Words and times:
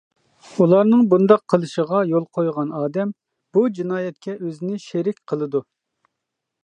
ئۇلارنىڭ 0.63 1.03
بۇنداق 1.11 1.43
قىلىشىغا 1.53 1.99
يول 2.11 2.25
قويغان 2.37 2.73
ئادەم، 2.79 3.11
بۇ 3.59 3.65
جىنايەتكە 3.81 4.35
ئۆزىنى 4.41 4.83
شېرىك 4.87 5.23
قىلىدۇ. 5.33 5.63